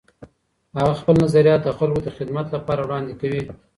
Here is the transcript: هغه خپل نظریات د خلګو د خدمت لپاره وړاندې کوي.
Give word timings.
هغه 0.77 0.93
خپل 1.01 1.15
نظریات 1.25 1.61
د 1.63 1.69
خلګو 1.77 1.99
د 2.03 2.09
خدمت 2.17 2.45
لپاره 2.55 2.81
وړاندې 2.83 3.13
کوي. 3.21 3.43